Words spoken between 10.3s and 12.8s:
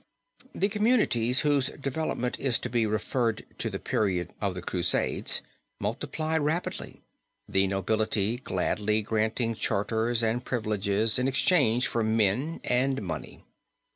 privileges in exchange for men